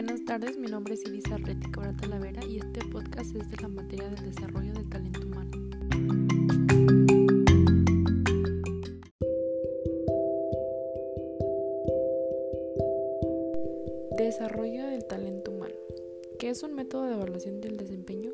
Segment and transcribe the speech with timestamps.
[0.00, 3.66] Buenas tardes, mi nombre es Iris Arreti Cabral Talavera y este podcast es de la
[3.66, 5.50] materia del desarrollo del talento humano.
[14.16, 15.74] Desarrollo del talento humano.
[16.38, 18.30] ¿Qué es un método de evaluación del desempeño?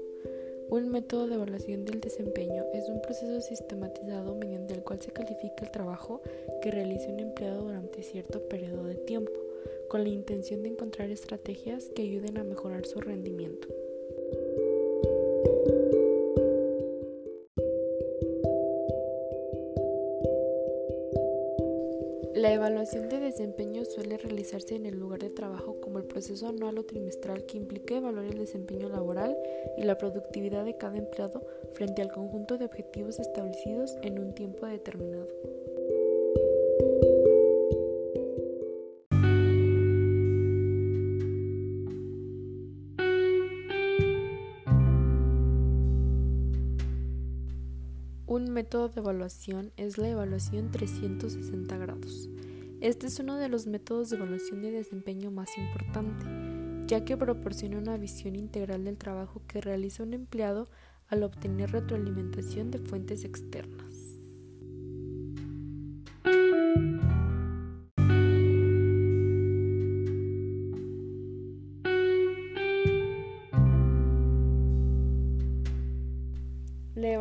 [0.68, 5.64] Un método de evaluación del desempeño es un proceso sistematizado mediante el cual se califica
[5.64, 6.20] el trabajo
[6.60, 9.43] que realiza un empleado durante cierto periodo de tiempo
[9.88, 13.68] con la intención de encontrar estrategias que ayuden a mejorar su rendimiento.
[22.34, 26.76] La evaluación de desempeño suele realizarse en el lugar de trabajo como el proceso anual
[26.76, 29.34] o trimestral que implica evaluar el desempeño laboral
[29.78, 34.66] y la productividad de cada empleado frente al conjunto de objetivos establecidos en un tiempo
[34.66, 35.28] determinado.
[48.34, 52.28] Un método de evaluación es la evaluación 360 grados.
[52.80, 56.24] Este es uno de los métodos de evaluación de desempeño más importante,
[56.88, 60.66] ya que proporciona una visión integral del trabajo que realiza un empleado
[61.06, 64.03] al obtener retroalimentación de fuentes externas.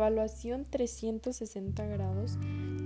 [0.04, 2.38] Evaluación 360 grados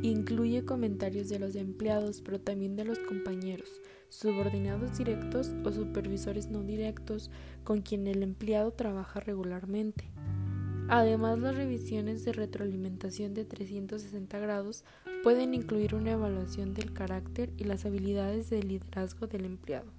[0.02, 3.69] incluye comentarios de los empleados, pero también de los compañeros,
[4.08, 7.33] subordinados directos o supervisores no directos
[7.64, 10.05] con quien el empleado trabaja regularmente.
[10.89, 14.84] Además, las revisiones de retroalimentación de 360 grados
[15.24, 19.91] pueden incluir una evaluación del carácter y las habilidades de liderazgo del empleado.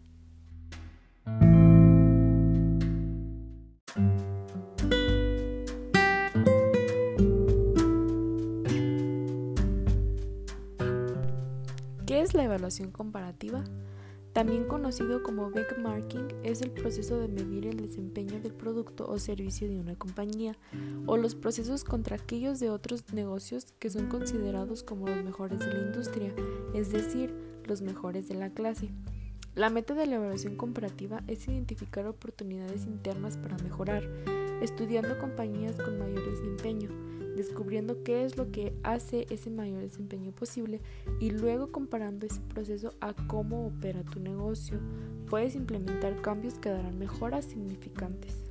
[12.29, 13.63] Es la evaluación comparativa?
[14.33, 19.67] También conocido como benchmarking, es el proceso de medir el desempeño del producto o servicio
[19.67, 20.55] de una compañía
[21.07, 25.73] o los procesos contra aquellos de otros negocios que son considerados como los mejores de
[25.73, 26.31] la industria,
[26.75, 27.33] es decir,
[27.65, 28.91] los mejores de la clase.
[29.55, 34.07] La meta de la evaluación comparativa es identificar oportunidades internas para mejorar,
[34.61, 36.89] estudiando compañías con mayor desempeño,
[37.39, 40.81] descubriendo qué es lo que hace ese mayor desempeño posible
[41.21, 44.77] y luego comparando ese proceso a cómo opera tu negocio.
[45.29, 48.43] Puedes implementar cambios que darán mejoras significantes.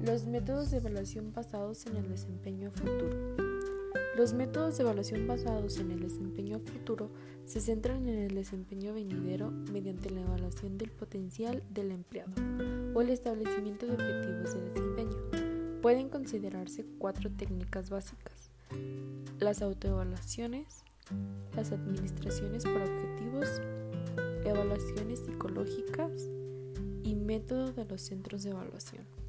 [0.00, 3.49] Los métodos de evaluación basados en el desempeño futuro.
[4.20, 7.08] Los métodos de evaluación basados en el desempeño futuro
[7.46, 12.30] se centran en el desempeño venidero mediante la evaluación del potencial del empleado
[12.94, 15.80] o el establecimiento de objetivos de desempeño.
[15.80, 18.50] Pueden considerarse cuatro técnicas básicas.
[19.38, 20.84] Las autoevaluaciones,
[21.56, 23.62] las administraciones por objetivos,
[24.44, 26.28] evaluaciones psicológicas
[27.04, 29.19] y método de los centros de evaluación.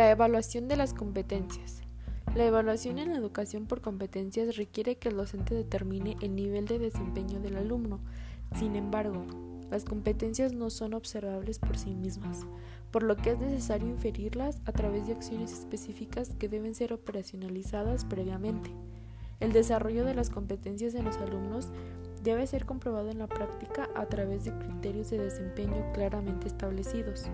[0.00, 1.82] La evaluación de las competencias.
[2.34, 6.78] La evaluación en la educación por competencias requiere que el docente determine el nivel de
[6.78, 8.00] desempeño del alumno.
[8.58, 9.26] Sin embargo,
[9.70, 12.46] las competencias no son observables por sí mismas,
[12.90, 18.06] por lo que es necesario inferirlas a través de acciones específicas que deben ser operacionalizadas
[18.06, 18.70] previamente.
[19.38, 21.68] El desarrollo de las competencias en los alumnos
[22.24, 27.26] debe ser comprobado en la práctica a través de criterios de desempeño claramente establecidos.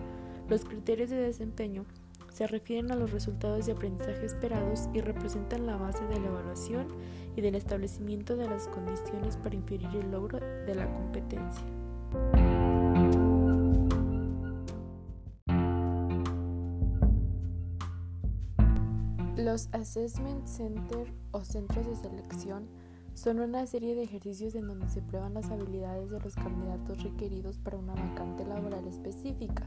[0.48, 1.84] Los criterios de desempeño
[2.36, 6.86] se refieren a los resultados de aprendizaje esperados y representan la base de la evaluación
[7.34, 11.64] y del establecimiento de las condiciones para inferir el logro de la competencia.
[19.38, 22.68] Los Assessment Center o centros de selección
[23.14, 27.56] son una serie de ejercicios en donde se prueban las habilidades de los candidatos requeridos
[27.56, 29.66] para una vacante laboral específica.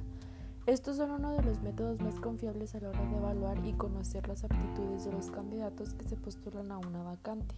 [0.70, 4.28] Estos son uno de los métodos más confiables a la hora de evaluar y conocer
[4.28, 7.56] las aptitudes de los candidatos que se postulan a una vacante.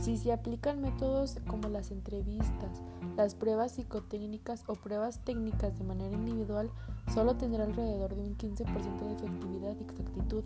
[0.00, 2.84] Si se aplican métodos como las entrevistas,
[3.16, 6.70] las pruebas psicotécnicas o pruebas técnicas de manera individual,
[7.12, 10.44] solo tendrá alrededor de un 15% de efectividad y exactitud.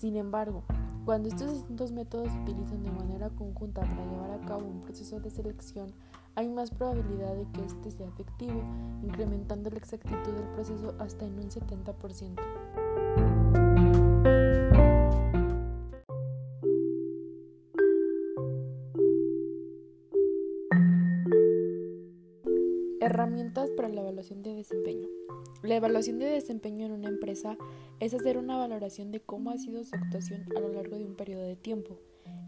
[0.00, 0.64] Sin embargo,
[1.04, 5.20] cuando estos distintos métodos se utilizan de manera conjunta para llevar a cabo un proceso
[5.20, 5.92] de selección,
[6.36, 8.62] hay más probabilidad de que éste sea efectivo,
[9.02, 13.09] incrementando la exactitud del proceso hasta en un 70%.
[24.42, 25.08] De desempeño.
[25.62, 27.56] La evaluación de desempeño en una empresa
[27.98, 31.16] es hacer una valoración de cómo ha sido su actuación a lo largo de un
[31.16, 31.98] periodo de tiempo.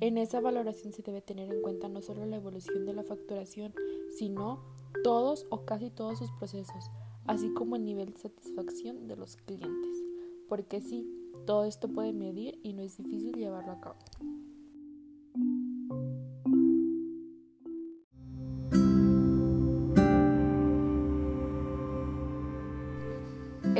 [0.00, 3.74] En esa valoración se debe tener en cuenta no solo la evolución de la facturación,
[4.16, 4.64] sino
[5.04, 6.90] todos o casi todos sus procesos,
[7.26, 10.02] así como el nivel de satisfacción de los clientes.
[10.48, 11.06] Porque sí,
[11.46, 13.96] todo esto puede medir y no es difícil llevarlo a cabo.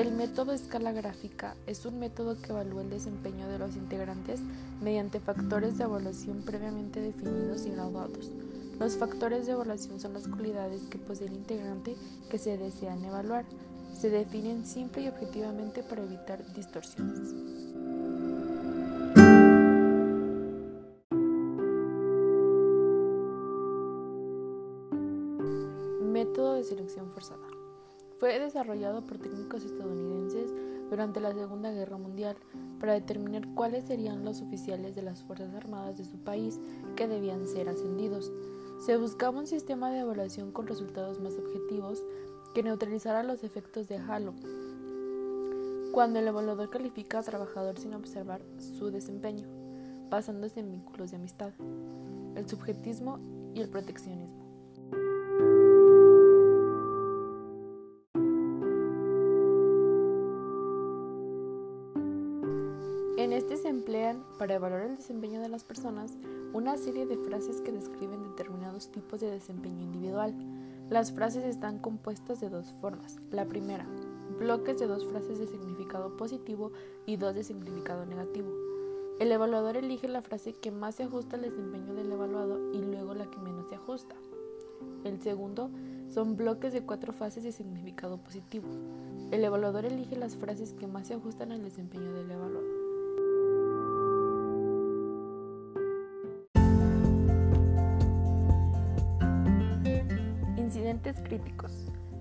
[0.03, 4.41] El método escala gráfica es un método que evalúa el desempeño de los integrantes
[4.83, 8.33] mediante factores de evaluación previamente definidos y graduados.
[8.81, 11.95] Los factores de evaluación son las cualidades que posee el integrante
[12.29, 13.45] que se desean evaluar.
[13.97, 17.33] Se definen simple y objetivamente para evitar distorsiones.
[26.03, 27.52] Método de selección forzada.
[28.23, 30.55] Fue desarrollado por técnicos estadounidenses
[30.89, 32.37] durante la Segunda Guerra Mundial
[32.79, 36.61] para determinar cuáles serían los oficiales de las Fuerzas Armadas de su país
[36.95, 38.31] que debían ser ascendidos.
[38.87, 42.01] Se buscaba un sistema de evaluación con resultados más objetivos
[42.55, 44.35] que neutralizara los efectos de halo.
[45.91, 49.49] Cuando el evaluador califica a trabajador sin observar su desempeño,
[50.11, 51.51] basándose en vínculos de amistad,
[52.37, 53.19] el subjetismo
[53.53, 54.42] y el proteccionismo.
[63.19, 66.17] En este se emplean, para evaluar el desempeño de las personas,
[66.55, 70.35] una serie de frases que describen determinados tipos de desempeño individual.
[70.89, 73.19] Las frases están compuestas de dos formas.
[73.31, 73.87] La primera,
[74.39, 76.73] bloques de dos frases de significado positivo
[77.05, 78.51] y dos de significado negativo.
[79.21, 83.13] El evaluador elige la frase que más se ajusta al desempeño del evaluado y luego
[83.13, 84.17] la que menos se ajusta.
[85.05, 85.71] El segundo
[86.09, 88.69] son bloques de cuatro frases de significado positivo.
[89.31, 92.82] El evaluador elige las frases que más se ajustan al desempeño del evaluado.
[101.03, 101.73] Incidentes críticos.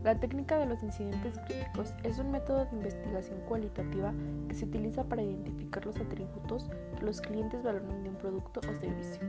[0.03, 4.11] La técnica de los incidentes críticos es un método de investigación cualitativa
[4.47, 6.67] que se utiliza para identificar los atributos
[6.97, 9.21] que los clientes valoran de un producto o servicio.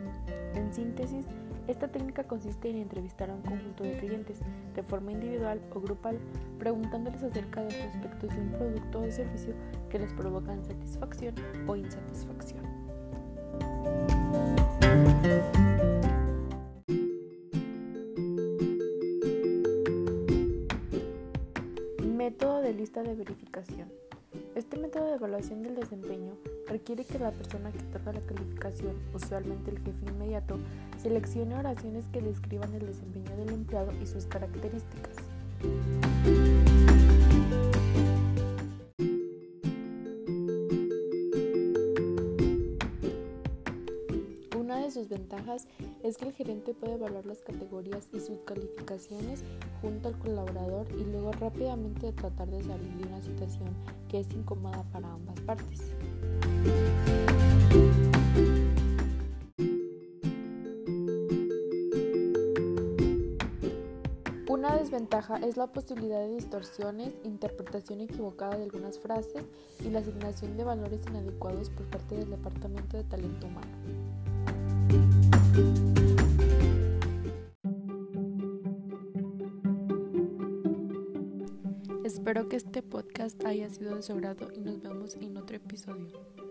[0.54, 1.26] En síntesis,
[1.68, 4.38] esta técnica consiste en entrevistar a un conjunto de clientes
[4.74, 6.18] de forma individual o grupal,
[6.58, 9.52] preguntándoles acerca de los aspectos de un producto o servicio
[9.90, 11.34] que les provocan satisfacción
[11.66, 12.62] o insatisfacción.
[22.22, 23.90] Método de lista de verificación.
[24.54, 26.36] Este método de evaluación del desempeño
[26.68, 30.56] requiere que la persona que otorga la calificación, usualmente el jefe inmediato,
[31.02, 35.16] seleccione oraciones que describan el desempeño del empleado y sus características.
[46.02, 49.42] Es que el gerente puede evaluar las categorías y sus calificaciones
[49.80, 53.70] junto al colaborador y luego rápidamente tratar de salir de una situación
[54.08, 55.80] que es incómoda para ambas partes.
[64.48, 69.44] Una desventaja es la posibilidad de distorsiones, interpretación equivocada de algunas frases
[69.80, 74.61] y la asignación de valores inadecuados por parte del Departamento de Talento Humano.
[82.04, 86.41] Espero que este podcast haya sido de su agrado y nos vemos en otro episodio.